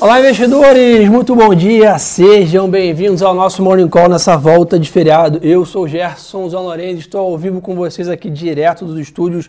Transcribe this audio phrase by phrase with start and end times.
[0.00, 1.08] Olá, investidores!
[1.08, 1.98] Muito bom dia!
[1.98, 5.38] Sejam bem-vindos ao nosso Morning Call nessa volta de feriado.
[5.40, 9.48] Eu sou Gerson Zanorenzi, estou ao vivo com vocês aqui direto dos estúdios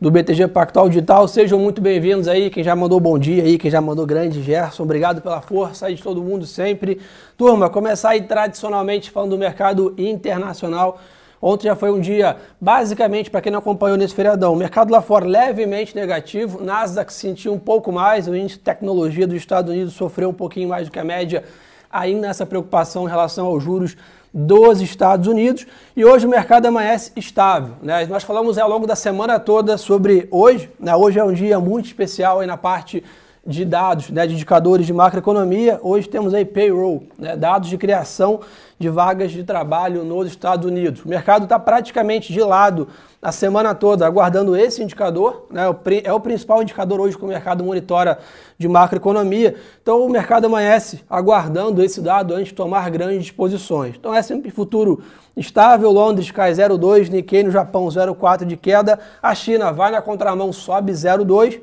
[0.00, 1.26] do BTG Pactual Digital.
[1.28, 4.84] Sejam muito bem-vindos aí, quem já mandou bom dia aí, quem já mandou grande Gerson,
[4.84, 7.00] obrigado pela força aí de todo mundo sempre.
[7.36, 11.00] Turma, começar aí tradicionalmente falando do mercado internacional.
[11.42, 15.00] Ontem já foi um dia, basicamente, para quem não acompanhou nesse feriadão, o mercado lá
[15.00, 19.94] fora levemente negativo, Nasdaq sentiu um pouco mais, o índice de tecnologia dos Estados Unidos
[19.94, 21.42] sofreu um pouquinho mais do que a média,
[21.90, 23.96] ainda essa preocupação em relação aos juros
[24.32, 25.66] dos Estados Unidos.
[25.96, 27.74] E hoje o mercado amanhece estável.
[27.82, 28.06] Né?
[28.06, 30.70] Nós falamos ao longo da semana toda sobre hoje.
[30.78, 30.94] Né?
[30.94, 33.02] Hoje é um dia muito especial aí na parte
[33.46, 35.80] de dados, né, de indicadores de macroeconomia.
[35.82, 38.40] Hoje temos aí payroll, né, dados de criação
[38.78, 41.04] de vagas de trabalho nos Estados Unidos.
[41.04, 42.88] O mercado está praticamente de lado
[43.20, 45.46] a semana toda, aguardando esse indicador.
[45.50, 45.62] Né,
[46.04, 48.18] é o principal indicador hoje que o mercado monitora
[48.58, 49.54] de macroeconomia.
[49.82, 53.96] Então o mercado amanhece aguardando esse dado antes de tomar grandes posições.
[53.98, 55.02] Então é sempre futuro
[55.36, 55.90] estável.
[55.90, 58.98] Londres cai 0,2, Nikkei no Japão 0,4 de queda.
[59.22, 61.60] A China vai na contramão, sobe 0,2.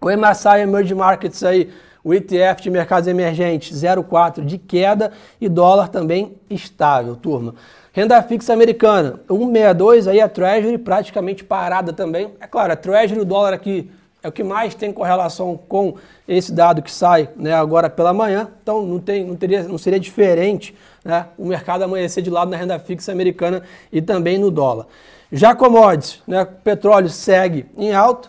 [0.00, 1.70] O MSCI Emerging Markets aí,
[2.04, 7.54] o ETF de mercados emergentes 0,4 de queda e dólar também estável, turma.
[7.92, 12.30] Renda fixa americana, 1,62 aí a Treasury praticamente parada também.
[12.40, 13.90] É claro, a Treasury o dólar aqui
[14.22, 15.96] é o que mais tem correlação com
[16.26, 18.48] esse dado que sai né, agora pela manhã.
[18.62, 20.74] Então não, tem, não, teria, não seria diferente
[21.04, 23.62] né, o mercado amanhecer de lado na renda fixa americana
[23.92, 24.86] e também no dólar.
[25.32, 28.28] Já commodities, né, petróleo segue em alta,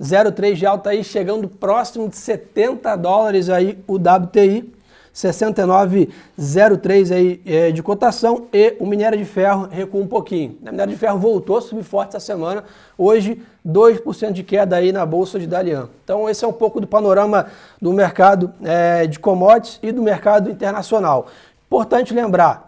[0.00, 4.72] 0,3 de alta aí, chegando próximo de 70 dólares aí o WTI,
[5.12, 10.56] 69,03 aí é, de cotação e o minério de ferro recua um pouquinho.
[10.62, 12.62] O minério de ferro voltou a subir forte essa semana,
[12.96, 15.88] hoje 2% de queda aí na bolsa de Dalian.
[16.04, 17.46] Então esse é um pouco do panorama
[17.82, 21.26] do mercado é, de commodities e do mercado internacional.
[21.66, 22.67] Importante lembrar,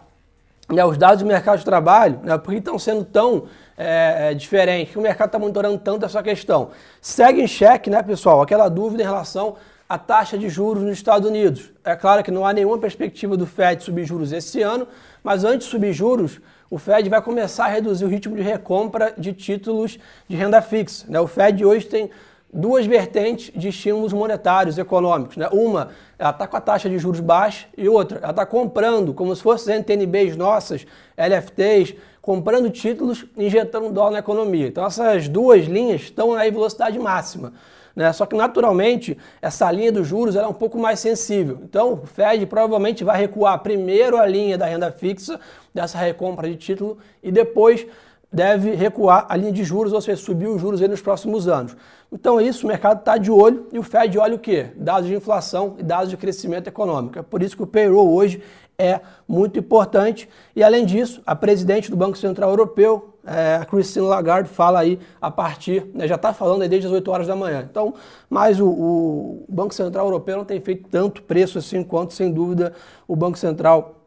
[0.71, 3.45] né, os dados do mercado de trabalho, né, por que estão sendo tão
[3.77, 6.69] é, é, diferente, que o mercado está monitorando tanto essa questão.
[7.01, 9.55] Segue em xeque, né, pessoal, aquela dúvida em relação
[9.87, 11.71] à taxa de juros nos Estados Unidos.
[11.83, 14.87] É claro que não há nenhuma perspectiva do Fed subir juros esse ano,
[15.23, 16.39] mas antes de subir juros,
[16.69, 21.05] o Fed vai começar a reduzir o ritmo de recompra de títulos de renda fixa.
[21.09, 21.19] Né?
[21.19, 22.09] O Fed hoje tem
[22.53, 25.37] duas vertentes de estímulos monetários econômicos.
[25.37, 25.47] Né?
[25.51, 25.89] Uma,
[26.19, 29.41] ela está com a taxa de juros baixa e outra, ela está comprando, como se
[29.41, 30.85] fossem NTNBs nossas,
[31.17, 34.67] LFTs, comprando títulos injetando dólar na economia.
[34.67, 37.53] Então essas duas linhas estão em velocidade máxima.
[37.95, 38.11] Né?
[38.13, 41.59] Só que naturalmente essa linha dos juros é um pouco mais sensível.
[41.63, 45.39] Então o Fed provavelmente vai recuar primeiro a linha da renda fixa
[45.73, 47.85] dessa recompra de título e depois
[48.31, 51.75] deve recuar a linha de juros, ou seja, subir os juros nos próximos anos.
[52.11, 54.67] Então é isso, o mercado está de olho e o Fed olha o quê?
[54.75, 57.19] Dados de inflação e dados de crescimento econômico.
[57.19, 58.41] É por isso que o payroll hoje
[58.77, 60.27] é muito importante.
[60.55, 65.29] E além disso, a presidente do Banco Central Europeu, é, Christine Lagarde, fala aí a
[65.29, 67.65] partir, né, já está falando aí desde as 8 horas da manhã.
[67.69, 67.93] Então,
[68.29, 72.73] mas o, o, Banco Central Europeu não tem feito tanto preço assim quanto, sem dúvida,
[73.07, 74.00] o Banco Central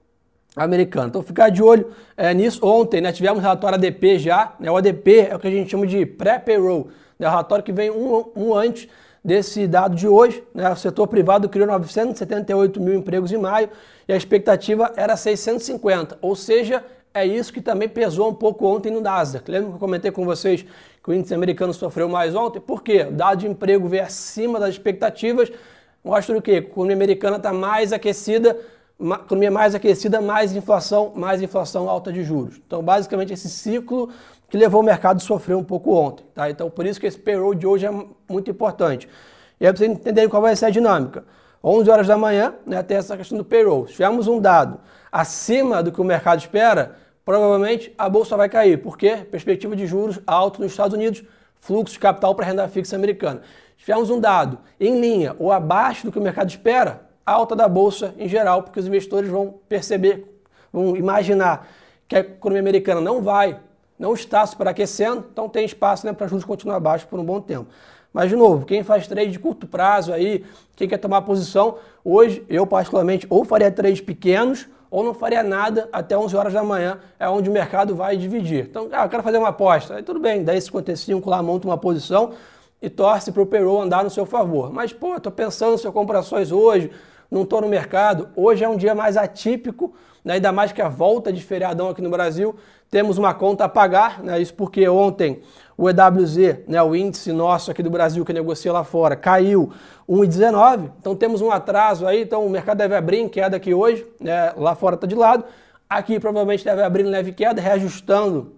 [0.57, 1.09] americano.
[1.09, 2.65] Então, ficar de olho é, nisso.
[2.65, 4.55] Ontem, né, tivemos relatório ADP já.
[4.61, 6.89] Né, o ADP é o que a gente chama de pré-payroll,
[7.19, 8.89] né, o relatório que vem um, um antes
[9.25, 10.45] desse dado de hoje.
[10.55, 10.71] Né?
[10.71, 13.71] O setor privado criou 978 mil empregos em maio
[14.07, 18.91] e a expectativa era 650, ou seja, é isso que também pesou um pouco ontem
[18.91, 19.51] no Nasdaq.
[19.51, 20.67] Lembra que eu comentei com vocês
[21.03, 22.61] que o índice americano sofreu mais ontem?
[22.61, 23.07] Por quê?
[23.09, 25.51] O dado de emprego veio acima das expectativas,
[26.05, 26.51] mostra o quê?
[26.51, 28.59] A economia americana está mais aquecida,
[29.01, 32.61] economia mais aquecida, mais inflação, mais inflação alta de juros.
[32.67, 34.11] Então, basicamente, esse ciclo
[34.49, 36.25] que levou o mercado a sofrer um pouco ontem.
[36.35, 36.49] Tá?
[36.49, 37.91] Então, por isso que esse payroll de hoje é
[38.29, 39.09] muito importante.
[39.61, 41.25] E aí, para vocês entenderem qual vai ser a dinâmica.
[41.63, 43.87] 11 horas da manhã, né, tem essa questão do payroll.
[43.87, 44.79] Se tivermos um dado
[45.11, 48.79] acima do que o mercado espera, provavelmente a bolsa vai cair.
[48.83, 49.27] Por quê?
[49.31, 51.25] Perspectiva de juros alto nos Estados Unidos,
[51.59, 53.41] fluxo de capital para renda fixa americana.
[53.79, 57.69] Se tivermos um dado em linha ou abaixo do que o mercado espera, alta da
[57.69, 60.27] bolsa em geral, porque os investidores vão perceber,
[60.73, 61.69] vão imaginar
[62.07, 63.59] que a economia americana não vai
[63.99, 67.67] não está superaquecendo, então tem espaço né, para juros continuar baixos por um bom tempo.
[68.13, 70.45] Mas, de novo, quem faz trade de curto prazo aí,
[70.77, 75.89] quem quer tomar posição, hoje eu particularmente ou faria trades pequenos ou não faria nada
[75.93, 78.67] até 11 horas da manhã, é onde o mercado vai dividir.
[78.71, 79.97] Então, ah, eu quero fazer uma aposta.
[79.97, 82.33] Aí tudo bem, 10,55 lá monta uma posição
[82.81, 84.73] e torce para o payroll andar no seu favor.
[84.73, 86.93] Mas, pô, estou pensando se eu compro ações hoje,
[87.35, 88.29] não estou no mercado.
[88.37, 89.93] Hoje é um dia mais atípico,
[90.25, 90.35] né?
[90.35, 92.55] ainda mais que a volta de feriadão aqui no Brasil.
[92.89, 94.41] Temos uma conta a pagar, né?
[94.41, 95.43] isso porque ontem
[95.77, 99.73] o EWZ, né, o índice nosso aqui do Brasil que negocia lá fora, caiu
[100.09, 100.93] 1,19.
[101.01, 104.53] Então temos um atraso aí, então o mercado deve abrir em queda aqui hoje, né?
[104.57, 105.45] lá fora está de lado.
[105.91, 108.55] Aqui provavelmente deve abrir em leve queda, reajustando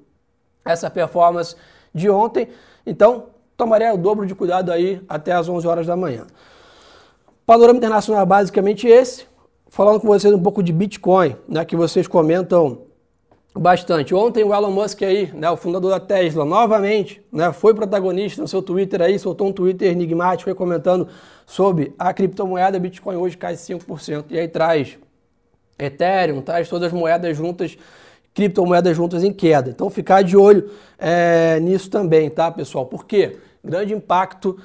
[0.66, 1.56] essa performance
[1.94, 2.48] de ontem.
[2.84, 6.26] Então, tomaria o dobro de cuidado aí até as 11 horas da manhã.
[7.46, 9.24] Panorama internacional é basicamente esse.
[9.68, 12.82] Falando com vocês um pouco de Bitcoin, né, que vocês comentam
[13.54, 14.12] bastante.
[14.12, 18.48] Ontem o Elon Musk aí, né, o fundador da Tesla, novamente, né, foi protagonista no
[18.48, 21.06] seu Twitter aí, soltou um Twitter enigmático aí comentando
[21.46, 24.24] sobre a criptomoeda Bitcoin hoje cai 5%.
[24.30, 24.98] E aí traz
[25.78, 27.78] Ethereum, traz todas as moedas juntas
[28.34, 29.70] criptomoedas juntas em queda.
[29.70, 32.86] Então ficar de olho é, nisso também, tá, pessoal?
[32.86, 33.38] Por quê?
[33.64, 34.58] Grande impacto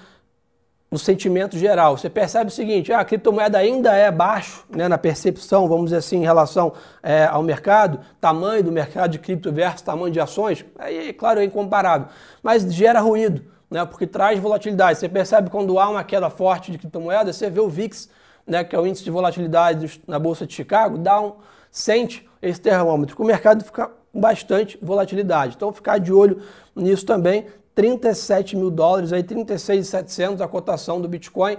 [0.92, 1.98] no sentimento geral.
[1.98, 5.98] Você percebe o seguinte, ah, a criptomoeda ainda é baixo né, na percepção, vamos dizer
[5.98, 10.66] assim, em relação é, ao mercado, tamanho do mercado de cripto versus tamanho de ações,
[10.78, 12.10] aí, claro, é incomparável,
[12.44, 15.00] mas gera ruído, né, porque traz volatilidade.
[15.00, 18.10] Você percebe quando há uma queda forte de criptomoeda, você vê o VIX,
[18.46, 21.36] né, que é o índice de volatilidade na Bolsa de Chicago, dá um,
[21.72, 25.56] sente esse termômetro, o mercado fica bastante volatilidade.
[25.56, 26.42] Então, ficar de olho
[26.76, 27.46] nisso também.
[27.76, 31.58] 37 mil dólares, aí 36.700 a cotação do Bitcoin.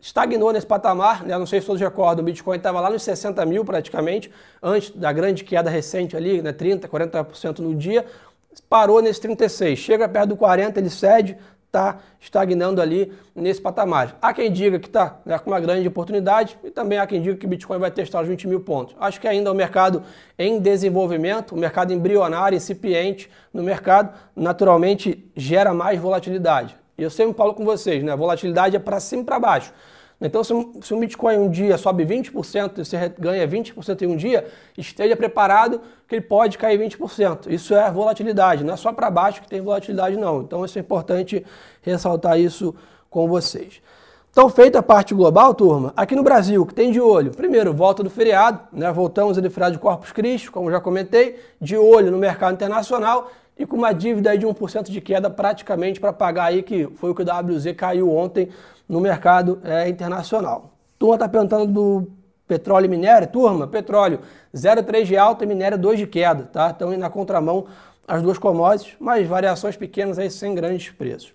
[0.00, 1.38] Estagnou nesse patamar, né?
[1.38, 5.12] não sei se todos recordam, o Bitcoin estava lá nos 60 mil praticamente, antes da
[5.12, 6.52] grande queda recente ali, né?
[6.52, 8.04] 30%, 40% no dia,
[8.68, 11.38] parou nesse 36, chega perto do 40, ele cede,
[11.72, 14.18] está estagnando ali nesse patamar.
[14.20, 17.36] Há quem diga que está né, com uma grande oportunidade e também há quem diga
[17.38, 18.94] que o Bitcoin vai testar os 20 mil pontos.
[19.00, 20.02] Acho que ainda é um mercado
[20.38, 26.76] em desenvolvimento, um mercado embrionário, incipiente no mercado, naturalmente gera mais volatilidade.
[26.98, 28.14] E eu sempre falo com vocês, né?
[28.14, 29.72] Volatilidade é para cima e para baixo.
[30.26, 30.52] Então, se,
[30.82, 34.46] se o Bitcoin um dia sobe 20% e você ganha 20% em um dia,
[34.76, 37.50] esteja preparado que ele pode cair 20%.
[37.50, 40.42] Isso é volatilidade, não é só para baixo que tem volatilidade, não.
[40.42, 41.44] Então, isso é importante
[41.82, 42.74] ressaltar isso
[43.10, 43.82] com vocês.
[44.30, 47.32] Então, feita a parte global, turma, aqui no Brasil, que tem de olho?
[47.32, 48.90] Primeiro, volta do feriado, né?
[48.90, 53.66] Voltamos ali feriado de Corpus Christi, como já comentei, de olho no mercado internacional e
[53.66, 57.14] com uma dívida aí de 1% de queda praticamente para pagar aí, que foi o
[57.14, 58.48] que o WZ caiu ontem
[58.92, 60.74] no mercado é, internacional.
[60.98, 62.08] Turma está perguntando do
[62.46, 63.26] petróleo e minério.
[63.26, 64.20] Turma, petróleo
[64.54, 66.68] 0,3 de alta e minério 2 de queda, tá?
[66.68, 67.64] Estão na contramão
[68.06, 71.32] as duas commodities, mas variações pequenas aí sem grandes preços.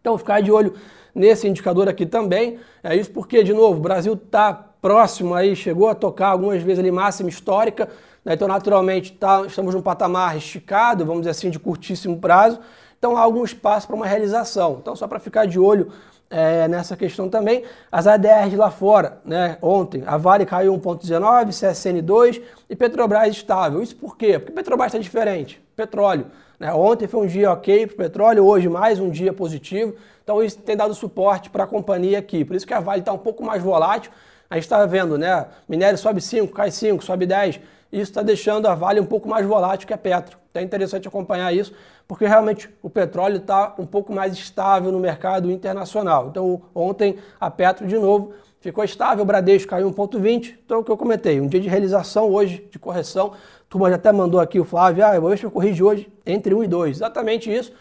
[0.00, 0.72] Então ficar de olho
[1.12, 2.60] nesse indicador aqui também.
[2.80, 6.78] É isso porque, de novo, o Brasil está próximo aí, chegou a tocar algumas vezes
[6.78, 7.88] ali máxima histórica,
[8.24, 8.34] né?
[8.34, 12.60] então naturalmente tá, estamos num patamar esticado, vamos dizer assim, de curtíssimo prazo.
[12.96, 14.78] Então há algum espaço para uma realização.
[14.80, 15.90] Então só para ficar de olho
[16.30, 17.64] é, nessa questão também.
[17.90, 19.56] As ADRs lá fora, né?
[19.62, 23.82] Ontem, a Vale caiu 1,19, CSN 2 e Petrobras estável.
[23.82, 24.38] Isso por quê?
[24.38, 25.60] Porque Petrobras está diferente.
[25.74, 26.26] Petróleo.
[26.58, 26.72] Né?
[26.72, 29.94] Ontem foi um dia ok para o petróleo, hoje mais um dia positivo.
[30.22, 32.44] Então isso tem dado suporte para a companhia aqui.
[32.44, 34.10] Por isso que a Vale está um pouco mais volátil.
[34.50, 35.46] A gente está vendo, né?
[35.68, 37.60] Minério sobe 5, cai 5, sobe 10.
[37.90, 40.38] Isso está deixando a Vale um pouco mais volátil que a Petro.
[40.54, 41.72] É interessante acompanhar isso,
[42.08, 46.28] porque realmente o petróleo está um pouco mais estável no mercado internacional.
[46.30, 50.56] Então, ontem a Petro, de novo, ficou estável, o Bradesco caiu 1,20.
[50.64, 53.32] Então, o que eu comentei, um dia de realização hoje, de correção.
[53.34, 56.10] A turma já até mandou aqui o Flávio, ah, eu vou ver se eu hoje
[56.24, 56.96] entre 1 e 2.
[56.96, 57.72] Exatamente isso.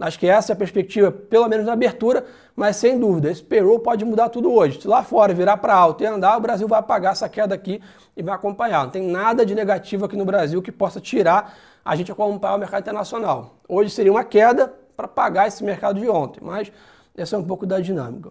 [0.00, 3.80] Acho que essa é a perspectiva, pelo menos na abertura, mas sem dúvida, esse payroll
[3.80, 4.80] pode mudar tudo hoje.
[4.80, 7.80] Se lá fora virar para alto e andar, o Brasil vai apagar essa queda aqui
[8.16, 8.84] e vai acompanhar.
[8.84, 11.56] Não tem nada de negativo aqui no Brasil que possa tirar
[11.88, 13.54] a gente acompanhar o mercado internacional.
[13.66, 16.70] Hoje seria uma queda para pagar esse mercado de ontem, mas
[17.16, 18.30] essa é um pouco da dinâmica.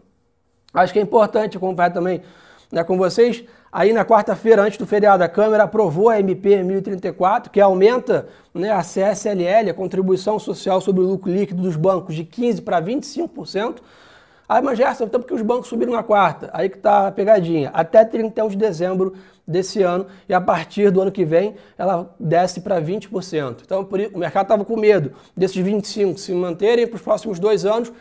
[0.71, 2.21] Acho que é importante acompanhar também
[2.71, 3.43] né, com vocês.
[3.71, 8.69] Aí na quarta-feira, antes do feriado, a Câmara aprovou a MP 1034, que aumenta né,
[8.69, 13.77] a CSLL, a contribuição social sobre o lucro líquido dos bancos, de 15% para 25%.
[14.49, 16.49] Aí, mas Gerson, então porque os bancos subiram na quarta?
[16.53, 17.69] Aí que está a pegadinha.
[17.73, 19.13] Até 31 de dezembro
[19.45, 23.57] desse ano e a partir do ano que vem ela desce para 20%.
[23.65, 27.91] Então o mercado estava com medo desses 25 se manterem para os próximos dois anos.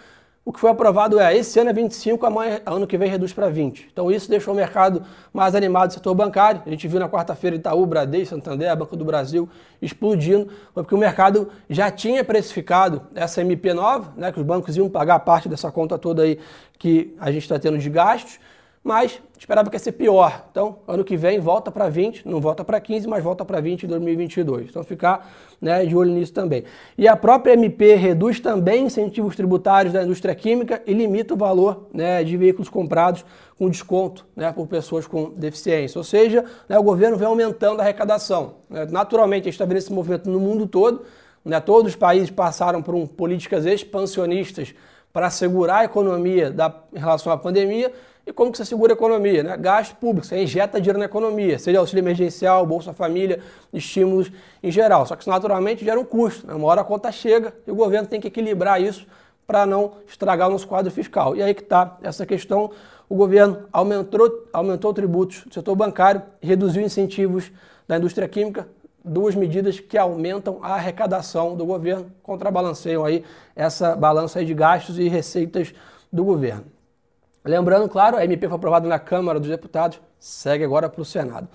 [0.49, 3.49] O que foi aprovado é, esse ano é 25, amanhã, ano que vem reduz para
[3.49, 3.89] 20.
[3.93, 6.63] Então isso deixou o mercado mais animado do setor bancário.
[6.65, 9.49] A gente viu na quarta-feira Itaú, Bradesco, Santander, Banco do Brasil
[9.83, 14.89] explodindo, porque o mercado já tinha precificado essa MP nova, né, que os bancos iam
[14.89, 16.39] pagar parte dessa conta toda aí
[16.79, 18.39] que a gente está tendo de gastos,
[18.87, 20.47] mas esperava que ia ser pior.
[20.49, 23.83] Então, ano que vem volta para 20, não volta para 15, mas volta para 20
[23.83, 24.71] em 2022.
[24.71, 25.29] Então, ficar
[25.61, 26.63] né, de olho nisso também.
[26.97, 31.89] E a própria MP reduz também incentivos tributários da indústria química e limita o valor
[31.93, 33.25] né, de veículos comprados
[33.59, 35.99] com desconto né, por pessoas com deficiência.
[35.99, 38.59] Ou seja, né, o governo vem aumentando a arrecadação.
[38.71, 38.87] Né.
[38.89, 41.03] Naturalmente, a gente está vendo esse movimento no mundo todo.
[41.45, 44.73] Né, todos os países passaram por um, políticas expansionistas
[45.17, 47.91] para segurar a economia da, em relação à pandemia
[48.27, 49.43] e como que você segura a economia?
[49.43, 49.57] Né?
[49.57, 53.41] Gasto público, você injeta dinheiro na economia, seja auxílio emergencial, Bolsa Família,
[53.73, 54.31] estímulos
[54.63, 55.07] em geral.
[55.07, 56.47] Só que isso naturalmente gera um custo.
[56.47, 56.53] Né?
[56.53, 59.07] Uma hora a conta chega e o governo tem que equilibrar isso
[59.47, 61.35] para não estragar o nosso quadro fiscal.
[61.35, 62.71] E aí que está essa questão.
[63.09, 67.51] O governo aumentou, aumentou tributos do setor bancário reduziu incentivos
[67.89, 68.69] da indústria química,
[69.07, 75.09] duas medidas que aumentam a arrecadação do governo, contrabalanceiam aí essa balança de gastos e
[75.09, 75.73] receitas
[76.13, 76.65] do governo.
[77.45, 81.49] Lembrando, claro, a MP foi aprovada na Câmara dos Deputados, segue agora para o Senado.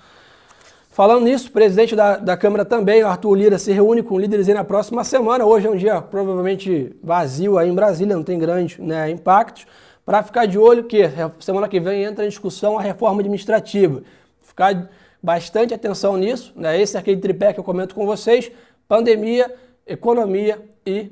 [0.90, 4.54] Falando nisso, o presidente da, da Câmara também, Arthur Lira, se reúne com líderes aí
[4.54, 5.46] na próxima semana.
[5.46, 9.66] Hoje é um dia provavelmente vazio aí em Brasília, não tem grandes né, impactos.
[10.06, 14.02] Para ficar de olho que semana que vem entra em discussão a reforma administrativa.
[14.42, 14.90] Ficar
[15.22, 16.54] bastante atenção nisso.
[16.56, 16.82] Né?
[16.82, 18.52] Esse é aquele tripé que eu comento com vocês:
[18.88, 19.54] pandemia,
[19.86, 21.12] economia e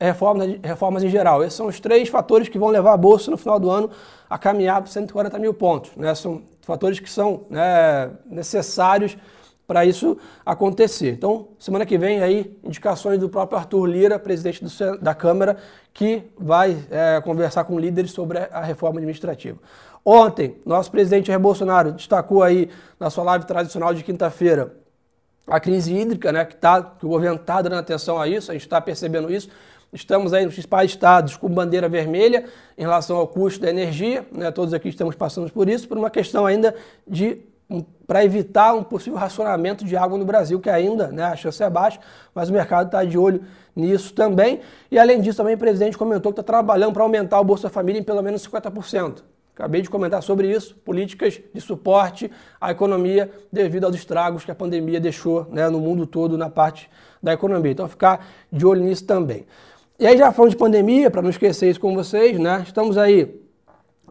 [0.00, 1.42] reformas, reformas em geral.
[1.42, 3.90] Esses são os três fatores que vão levar a Bolsa no final do ano
[4.28, 5.90] a caminhar para 140 mil pontos.
[5.96, 6.14] Né?
[6.14, 9.16] São fatores que são né, necessários
[9.66, 11.12] para isso acontecer.
[11.12, 15.56] Então, semana que vem aí, indicações do próprio Arthur Lira, presidente do, da Câmara,
[15.92, 19.58] que vai é, conversar com líderes sobre a reforma administrativa.
[20.04, 22.68] Ontem, nosso presidente Jair Bolsonaro destacou aí
[23.00, 24.74] na sua live tradicional de quinta-feira
[25.46, 28.54] a crise hídrica, né, que, tá, que o governo está dando atenção a isso, a
[28.54, 29.48] gente está percebendo isso,
[29.94, 32.46] Estamos aí nos principais estados com bandeira vermelha
[32.76, 34.50] em relação ao custo da energia, né?
[34.50, 36.74] todos aqui estamos passando por isso, por uma questão ainda
[37.06, 37.40] de
[38.06, 41.70] para evitar um possível racionamento de água no Brasil, que ainda né, a chance é
[41.70, 41.98] baixa,
[42.34, 43.42] mas o mercado está de olho
[43.74, 44.60] nisso também.
[44.90, 47.98] E além disso, também o presidente comentou que está trabalhando para aumentar o Bolsa Família
[48.00, 49.22] em pelo menos 50%.
[49.54, 52.28] Acabei de comentar sobre isso, políticas de suporte
[52.60, 56.90] à economia devido aos estragos que a pandemia deixou né, no mundo todo na parte
[57.22, 57.70] da economia.
[57.70, 59.46] Então, ficar de olho nisso também.
[59.96, 62.64] E aí já falando de pandemia, para não esquecer isso com vocês, né?
[62.66, 63.40] Estamos aí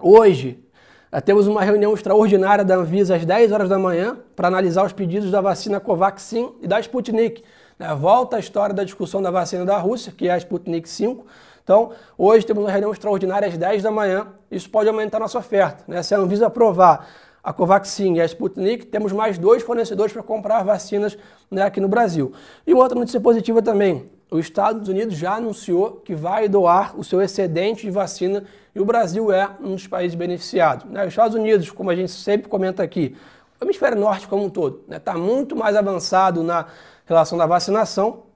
[0.01, 0.63] hoje,
[1.11, 4.93] eh, temos uma reunião extraordinária da Anvisa às 10 horas da manhã para analisar os
[4.93, 7.43] pedidos da vacina Covaxin e da Sputnik.
[7.77, 7.93] Né?
[7.95, 11.25] Volta a história da discussão da vacina da Rússia, que é a Sputnik 5.
[11.63, 14.27] Então, hoje temos uma reunião extraordinária às 10 da manhã.
[14.51, 15.83] Isso pode aumentar nossa oferta.
[15.87, 16.03] Né?
[16.03, 17.07] Se a Anvisa aprovar
[17.41, 21.17] a Covaxin e a Sputnik, temos mais dois fornecedores para comprar vacinas
[21.49, 22.33] né, aqui no Brasil.
[22.67, 27.21] E outra notícia positiva também, os Estados Unidos já anunciou que vai doar o seu
[27.21, 28.43] excedente de vacina
[28.75, 30.85] e o Brasil é um dos países beneficiados.
[30.89, 31.03] Né?
[31.03, 33.15] Os Estados Unidos, como a gente sempre comenta aqui,
[33.59, 35.19] o hemisfério norte como um todo, está né?
[35.19, 36.65] muito mais avançado na
[37.05, 38.32] relação da vacinação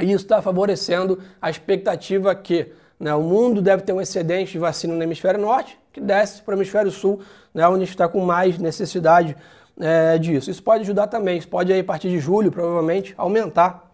[0.00, 4.58] e isso está favorecendo a expectativa que né, o mundo deve ter um excedente de
[4.58, 7.20] vacina no hemisfério norte que desce para o hemisfério sul,
[7.52, 9.36] né, onde está com mais necessidade
[9.80, 10.50] é, disso.
[10.50, 13.92] Isso pode ajudar também, isso pode aí, a partir de julho, provavelmente, aumentar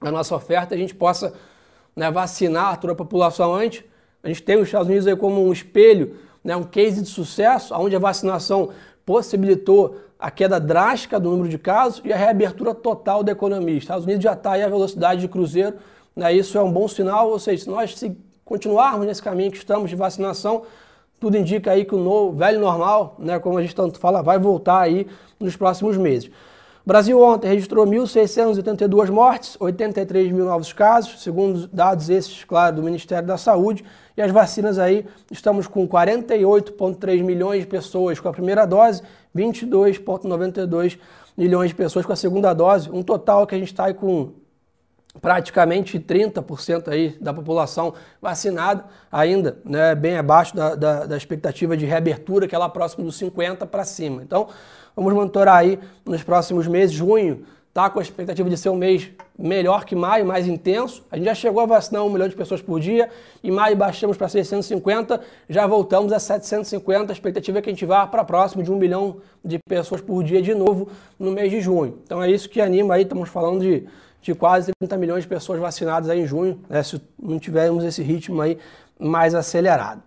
[0.00, 1.32] a nossa oferta, a gente possa
[1.94, 3.84] né, vacinar toda a população antes.
[4.22, 7.74] A gente tem os Estados Unidos aí como um espelho, né, um case de sucesso,
[7.74, 8.70] onde a vacinação
[9.04, 13.76] possibilitou a queda drástica do número de casos e a reabertura total da economia.
[13.76, 15.74] Os Estados Unidos já está aí a velocidade de cruzeiro,
[16.14, 19.56] né, isso é um bom sinal, ou seja, se nós se continuarmos nesse caminho que
[19.56, 20.62] estamos de vacinação,
[21.18, 24.38] tudo indica aí que o novo, velho normal, né, como a gente tanto fala, vai
[24.38, 25.08] voltar aí
[25.40, 26.30] nos próximos meses.
[26.84, 32.82] O Brasil ontem registrou 1.682 mortes, 83 mil novos casos, segundo dados esses, claro, do
[32.82, 33.84] Ministério da Saúde.
[34.16, 39.00] E as vacinas aí, estamos com 48,3 milhões de pessoas com a primeira dose,
[39.34, 40.98] 22,92
[41.36, 44.32] milhões de pessoas com a segunda dose, um total que a gente está aí com
[45.20, 51.84] praticamente 30% aí da população vacinada, ainda né, bem abaixo da, da, da expectativa de
[51.84, 54.22] reabertura, que é lá próximo dos 50% para cima.
[54.22, 54.48] Então,
[54.94, 56.94] Vamos monitorar aí nos próximos meses.
[56.94, 61.02] Junho está com a expectativa de ser um mês melhor que maio, mais intenso.
[61.10, 63.08] A gente já chegou a vacinar um milhão de pessoas por dia.
[63.42, 65.18] Em maio baixamos para 650,
[65.48, 67.10] já voltamos a 750.
[67.10, 70.22] A expectativa é que a gente vá para próximo de um milhão de pessoas por
[70.22, 71.98] dia de novo no mês de junho.
[72.04, 73.02] Então é isso que anima aí.
[73.02, 73.86] Estamos falando de,
[74.20, 78.02] de quase 30 milhões de pessoas vacinadas aí em junho, né, se não tivermos esse
[78.02, 78.58] ritmo aí
[78.98, 80.02] mais acelerado.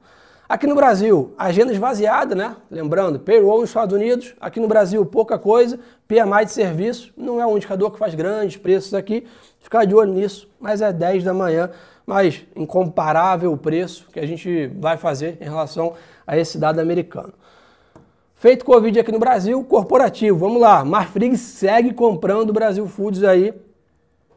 [0.48, 2.56] Aqui no Brasil, agenda esvaziada, né?
[2.70, 7.48] Lembrando, payroll nos Estados Unidos, aqui no Brasil pouca coisa, PMI de serviço, não é
[7.48, 9.26] um indicador que faz grandes preços aqui,
[9.60, 11.72] ficar de olho nisso, mas é 10 da manhã,
[12.06, 15.94] mas incomparável o preço que a gente vai fazer em relação
[16.28, 17.34] a esse dado americano.
[18.36, 20.38] Feito Covid aqui no Brasil, corporativo.
[20.38, 23.52] Vamos lá, Marfrig segue comprando Brasil Foods aí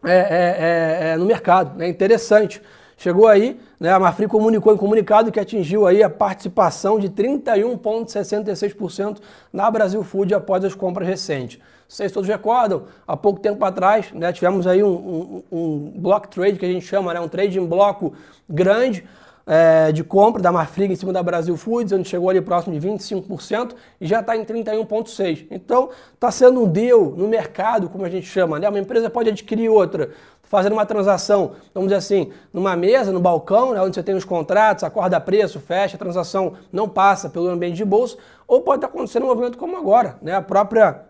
[0.02, 1.82] é, é, é, é no mercado.
[1.82, 2.62] É interessante.
[2.98, 9.18] Chegou aí, né, a Marfrig comunicou em comunicado que atingiu aí a participação de 31,66%
[9.52, 11.60] na Brasil Food após as compras recentes.
[11.88, 16.58] Vocês todos recordam, há pouco tempo atrás, né, tivemos aí um, um, um block trade
[16.58, 18.14] que a gente chama, né, um trade em bloco
[18.48, 19.04] grande,
[19.48, 22.86] é, de compra da Marfrig em cima da Brasil Foods, onde chegou ali próximo de
[22.86, 25.46] 25% e já está em 31,6%.
[25.50, 28.58] Então, está sendo um deal no mercado, como a gente chama.
[28.58, 28.68] Né?
[28.68, 30.10] Uma empresa pode adquirir outra,
[30.48, 34.24] fazendo uma transação, vamos dizer assim, numa mesa, no balcão, né, onde você tem os
[34.24, 38.88] contratos, acorda preço, fecha, a transação não passa pelo ambiente de bolsa, ou pode estar
[38.88, 40.16] acontecendo um movimento como agora.
[40.22, 40.34] Né?
[40.34, 41.02] A própria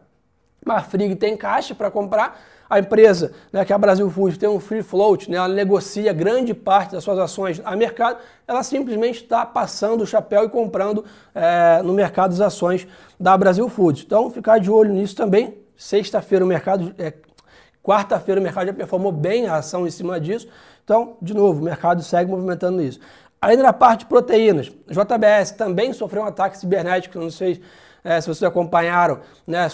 [0.66, 4.60] Marfrig tem caixa para comprar, a empresa, né, que é a Brasil Food, tem um
[4.60, 9.46] free float, né, ela negocia grande parte das suas ações a mercado, ela simplesmente está
[9.46, 11.04] passando o chapéu e comprando
[11.34, 12.86] é, no mercado as ações
[13.18, 14.02] da Brasil Food.
[14.04, 15.56] Então, ficar de olho nisso também.
[15.76, 17.14] Sexta-feira o mercado, é,
[17.88, 20.46] quarta-feira o mercado já performou bem a ação em cima disso.
[20.84, 23.00] Então, de novo, o mercado segue movimentando isso.
[23.40, 27.62] Ainda na parte de proteínas, JBS também sofreu um ataque cibernético, não sei
[28.04, 29.66] é, se vocês acompanharam, né?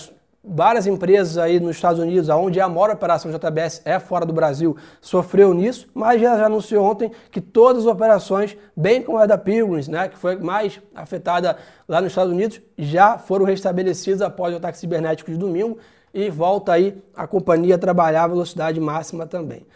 [0.47, 4.33] várias empresas aí nos Estados Unidos, onde é a maior operação JBS é fora do
[4.33, 9.25] Brasil, sofreu nisso, mas já, já, anunciou ontem que todas as operações, bem como a
[9.25, 11.57] da Pilgrims, né, que foi mais afetada
[11.89, 15.79] lá nos Estados Unidos, já foram restabelecidas após o ataque cibernético de domingo
[16.15, 19.67] e volta aí a companhia a trabalhar a velocidade máxima também.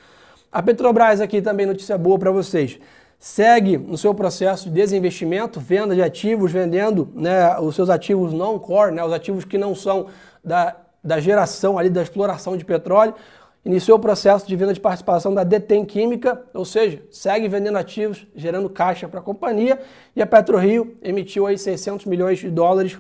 [0.51, 2.79] A Petrobras aqui também notícia boa para vocês.
[3.19, 8.57] Segue no seu processo de desinvestimento, venda de ativos, vendendo né, os seus ativos não
[8.59, 10.07] core, né, os ativos que não são
[10.43, 13.15] da, da geração ali, da exploração de petróleo,
[13.65, 18.25] iniciou o processo de venda de participação da Detem Química, ou seja, segue vendendo ativos,
[18.37, 19.81] gerando caixa para a companhia,
[20.15, 22.99] e a PetroRio emitiu aí 600 milhões de dólares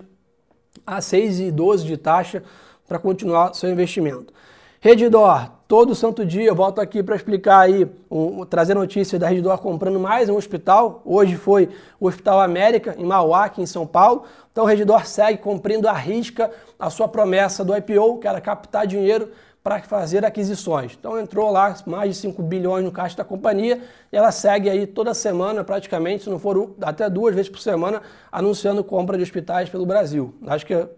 [0.85, 2.43] a 6,12 de taxa
[2.89, 4.33] para continuar seu investimento.
[4.81, 9.59] Redditor, todo santo dia eu volto aqui para explicar aí, um, trazer notícia da Redditor
[9.59, 11.03] comprando mais um hospital.
[11.05, 11.69] Hoje foi
[12.01, 14.23] o Hospital América, em Mauá, aqui em São Paulo.
[14.51, 18.87] Então o Redditor segue cumprindo a risca a sua promessa do IPO, que era captar
[18.87, 19.31] dinheiro
[19.63, 20.97] para fazer aquisições.
[20.99, 24.87] Então entrou lá mais de 5 bilhões no caixa da companhia e ela segue aí
[24.87, 28.01] toda semana, praticamente, se não for até duas vezes por semana,
[28.31, 30.35] anunciando compra de hospitais pelo Brasil.
[30.47, 30.89] Acho que a,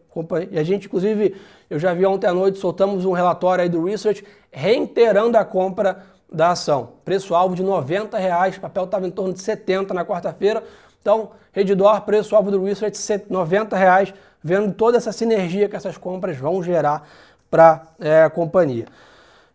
[0.50, 1.34] e a gente, inclusive,
[1.68, 6.04] eu já vi ontem à noite, soltamos um relatório aí do Research reiterando a compra
[6.32, 6.92] da ação.
[7.04, 10.62] Preço-alvo de 90 reais, o papel estava em torno de 70 na quarta-feira.
[11.00, 16.62] Então, Redditor, preço-alvo do Research, 90 reais, vendo toda essa sinergia que essas compras vão
[16.62, 17.08] gerar
[17.50, 18.86] para é, a companhia.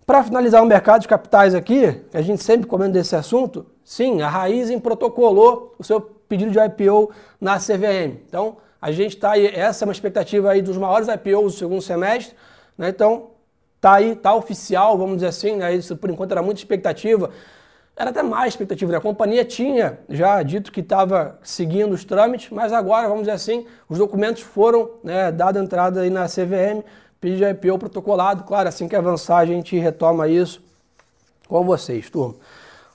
[0.06, 4.30] Para finalizar o mercado de capitais aqui, a gente sempre comenta desse assunto, sim, a
[4.30, 8.20] Raizen protocolou o seu pedido de IPO na CVM.
[8.28, 11.82] Então, a gente está aí, essa é uma expectativa aí dos maiores IPOs do segundo
[11.82, 12.36] semestre,
[12.78, 12.90] né?
[12.90, 13.32] Então,
[13.82, 15.74] tá aí, tá oficial, vamos dizer assim, né?
[15.74, 17.32] Isso por enquanto era muita expectativa.
[17.96, 18.98] Era até mais expectativa, né?
[18.98, 23.66] A companhia tinha já dito que estava seguindo os trâmites, mas agora, vamos dizer assim,
[23.90, 26.84] os documentos foram né, dada entrada aí na CVM,
[27.26, 28.44] pedido de IPO protocolado.
[28.44, 30.62] Claro, assim que avançar, a gente retoma isso
[31.48, 32.36] com vocês, turma.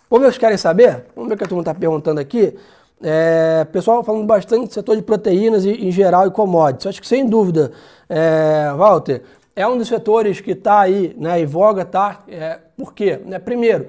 [0.09, 1.05] Vamos ver o que querem saber?
[1.17, 2.57] Vamos ver o que a turma está perguntando aqui.
[3.03, 6.87] É, pessoal falando bastante do setor de proteínas e, em geral e commodities.
[6.87, 7.73] Acho que sem dúvida,
[8.09, 9.23] é, Walter,
[9.57, 12.23] é um dos setores que está aí né, em voga, tá?
[12.29, 13.19] É, por quê?
[13.25, 13.89] Né, primeiro,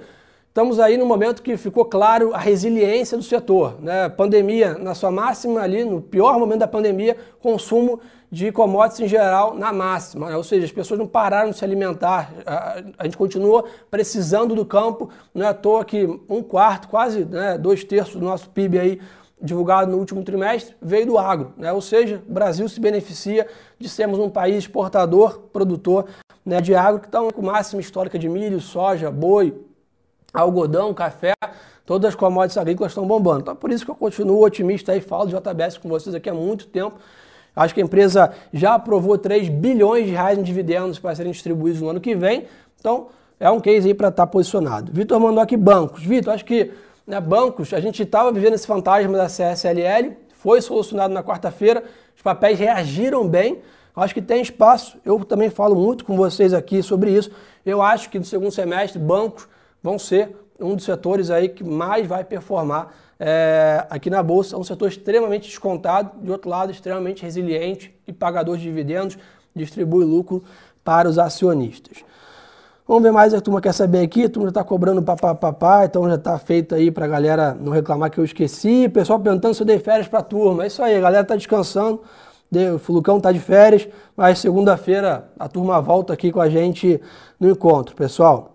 [0.52, 3.78] estamos aí no momento que ficou claro a resiliência do setor.
[3.82, 4.10] Né?
[4.10, 9.56] Pandemia na sua máxima ali, no pior momento da pandemia, consumo de commodities em geral
[9.56, 10.36] na máxima, né?
[10.36, 14.66] ou seja, as pessoas não pararam de se alimentar, a, a, gente continua precisando do
[14.66, 18.80] campo, não é à toa que um quarto, quase né, dois terços do nosso PIB
[18.80, 19.02] aí
[19.42, 21.74] divulgado no último trimestre veio do agro, né?
[21.74, 26.08] ou seja, o Brasil se beneficia de sermos um país exportador, produtor
[26.46, 29.54] né, de agro, que está com máxima histórica de milho, soja, boi,
[30.34, 31.34] algodão, café,
[31.86, 33.42] todas as commodities agrícolas estão bombando.
[33.42, 36.34] Então, por isso que eu continuo otimista e falo de JBS com vocês aqui há
[36.34, 36.98] muito tempo,
[37.56, 41.82] Acho que a empresa já aprovou 3 bilhões de reais em dividendos para serem distribuídos
[41.82, 42.46] no ano que vem.
[42.80, 43.08] Então,
[43.40, 44.92] é um case aí para estar tá posicionado.
[44.92, 46.04] Vitor mandou aqui bancos.
[46.04, 46.72] Vitor, acho que
[47.06, 51.84] né, bancos, a gente estava vivendo esse fantasma da CSLL, foi solucionado na quarta-feira,
[52.16, 53.60] os papéis reagiram bem.
[53.94, 54.98] Acho que tem espaço.
[55.04, 57.30] Eu também falo muito com vocês aqui sobre isso.
[57.66, 59.48] Eu acho que no segundo semestre, bancos
[59.82, 64.56] vão ser um dos setores aí que mais vai performar é, aqui na Bolsa.
[64.56, 69.18] É um setor extremamente descontado, de outro lado, extremamente resiliente e pagador de dividendos,
[69.56, 70.44] distribui lucro
[70.84, 72.04] para os acionistas.
[72.88, 74.26] Vamos ver mais a turma quer saber aqui.
[74.26, 77.72] A turma já está cobrando papapá, então já está feito aí para a galera não
[77.72, 78.90] reclamar que eu esqueci.
[78.90, 80.64] Pessoal perguntando se eu dei férias para a turma.
[80.64, 82.02] É isso aí, a galera está descansando.
[82.52, 87.00] o Lucão está de férias, mas segunda-feira a turma volta aqui com a gente
[87.40, 88.51] no encontro, pessoal.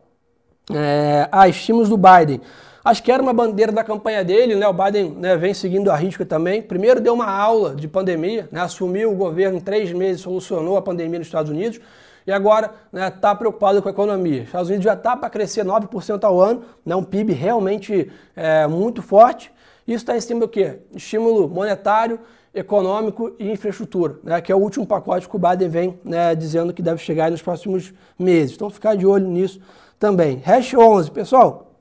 [0.73, 2.41] É, ah, estímulos do Biden.
[2.85, 4.67] Acho que era uma bandeira da campanha dele, né?
[4.69, 6.63] O Biden né, vem seguindo a risca também.
[6.63, 8.61] Primeiro deu uma aula de pandemia, né?
[8.61, 11.81] assumiu o governo em três meses, solucionou a pandemia nos Estados Unidos.
[12.25, 14.43] E agora está né, tá preocupado com a economia.
[14.43, 18.67] Os Estados Unidos já está para crescer 9% ao ano, né, um PIB realmente é,
[18.67, 19.53] muito forte.
[19.87, 20.79] Isso está em cima do quê?
[20.95, 22.21] Estímulo monetário,
[22.53, 26.73] econômico e infraestrutura, né, que é o último pacote que o Biden vem né, dizendo
[26.73, 28.57] que deve chegar nos próximos meses.
[28.57, 29.61] Então, ficar de olho nisso
[29.99, 30.39] também.
[30.45, 31.73] Hash 11, pessoal,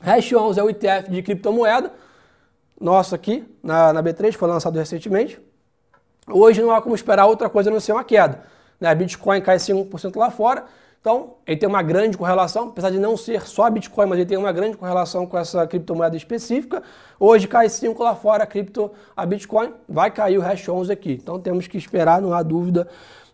[0.00, 1.92] Hash 11 é o ETF de criptomoeda,
[2.80, 5.38] nosso aqui na, na B3, foi lançado recentemente.
[6.26, 8.42] Hoje não há como esperar outra coisa a não ser uma queda.
[8.80, 8.94] Né?
[8.94, 10.64] Bitcoin cai 5% lá fora,
[11.00, 14.38] então ele tem uma grande correlação, apesar de não ser só Bitcoin, mas ele tem
[14.38, 16.82] uma grande correlação com essa criptomoeda específica.
[17.18, 21.12] Hoje cai 5 lá fora a cripto, a Bitcoin, vai cair o Hash 11 aqui.
[21.12, 22.88] Então temos que esperar, não há dúvida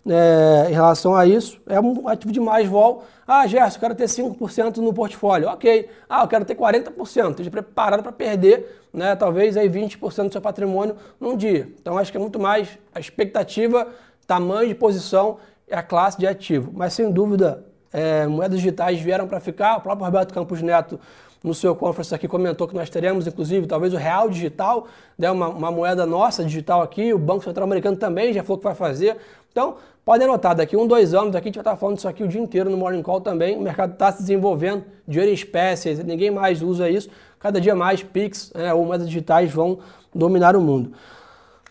[0.09, 1.61] é, em relação a isso.
[1.67, 3.05] É um ativo de mais vol.
[3.27, 5.49] Ah, Gerson, eu quero ter 5% no portfólio.
[5.49, 5.89] Ok.
[6.09, 7.31] Ah, eu quero ter 40%.
[7.31, 11.69] Esteja preparado para perder, né, talvez aí 20% do seu patrimônio num dia.
[11.81, 13.89] Então acho que é muito mais a expectativa,
[14.27, 15.39] tamanho de posição
[15.69, 16.71] e a classe de ativo.
[16.75, 19.79] Mas sem dúvida, é, moedas digitais vieram para ficar.
[19.79, 21.01] O próprio Roberto Campos Neto
[21.43, 25.49] no seu conference aqui comentou que nós teremos, inclusive, talvez o real digital, né, uma,
[25.49, 29.17] uma moeda nossa digital aqui, o Banco Central Americano também já falou que vai fazer.
[29.57, 32.23] Então, Pode anotar, daqui um, dois anos, aqui a gente vai estar falando disso aqui
[32.23, 33.57] o dia inteiro no Morning Call também.
[33.57, 37.09] O mercado está se desenvolvendo, dinheiro em espécies, ninguém mais usa isso.
[37.41, 39.81] Cada dia mais PIX né, ou moedas digitais vão
[40.15, 40.93] dominar o mundo.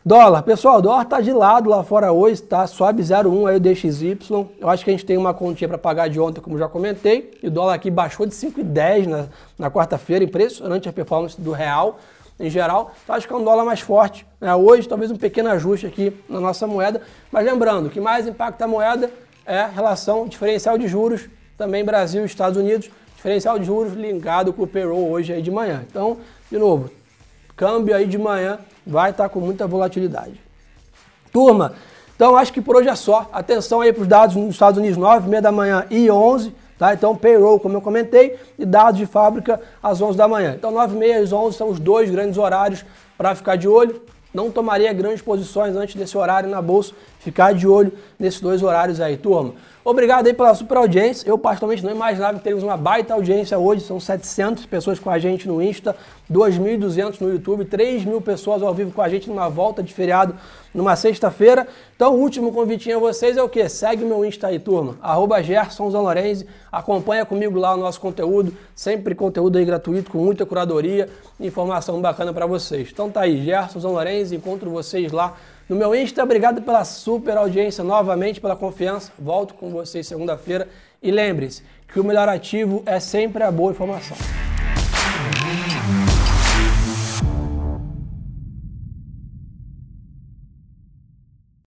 [0.06, 2.68] Dólar, pessoal, dólar está de lado lá fora hoje, tá?
[2.68, 4.20] Sobe 0,1 aí o DXY.
[4.60, 7.40] Eu acho que a gente tem uma continha para pagar de ontem, como já comentei.
[7.42, 12.00] E o dólar aqui baixou de 5,10 na, na quarta-feira, impressionante a performance do real
[12.40, 12.94] em geral.
[13.04, 14.26] Então acho que é um dólar mais forte.
[14.40, 14.54] Né?
[14.54, 17.02] Hoje, talvez um pequeno ajuste aqui na nossa moeda.
[17.32, 19.12] Mas lembrando, o que mais impacta a moeda
[19.46, 22.90] é a relação diferencial de juros, também Brasil e Estados Unidos.
[23.16, 25.84] Diferencial de juros ligado com o payroll hoje aí de manhã.
[25.90, 26.18] Então,
[26.52, 26.92] de novo,
[27.56, 30.40] câmbio aí de manhã vai estar com muita volatilidade.
[31.32, 31.74] Turma,
[32.16, 33.30] então acho que por hoje é só.
[33.34, 36.94] Atenção aí para os dados nos Estados Unidos, 9 h da manhã e 11 Tá?
[36.94, 40.56] Então, payroll, como eu comentei, e dados de fábrica às 11 da manhã.
[40.58, 42.86] Então, 9 e meia às 11 são os dois grandes horários
[43.18, 44.02] para ficar de olho.
[44.34, 46.94] Não tomaria grandes posições antes desse horário na bolsa.
[47.26, 49.56] Ficar de olho nesses dois horários aí, turma.
[49.84, 51.28] Obrigado aí pela super audiência.
[51.28, 53.82] Eu, particularmente, não imaginava que teríamos uma baita audiência hoje.
[53.82, 55.96] São 700 pessoas com a gente no Insta,
[56.32, 60.36] 2.200 no YouTube, 3 mil pessoas ao vivo com a gente numa volta de feriado
[60.72, 61.68] numa sexta-feira.
[61.96, 63.68] Então, o último convitinho a vocês é o quê?
[63.68, 64.98] Segue o meu Insta aí, turma.
[65.02, 66.46] Arroba Gerson Zanorenzi.
[66.72, 68.56] Acompanha comigo lá o nosso conteúdo.
[68.76, 71.10] Sempre conteúdo aí gratuito, com muita curadoria
[71.40, 72.90] informação bacana para vocês.
[72.94, 74.36] Então tá aí, Gerson Zanorenzi.
[74.36, 75.36] Encontro vocês lá
[75.68, 76.24] no meu Insta.
[76.24, 79.12] Obrigado pela super audiência novamente, pela confiança.
[79.18, 80.68] Volto com vocês segunda-feira.
[81.02, 84.18] E lembre-se que o melhor ativo é sempre a boa informação.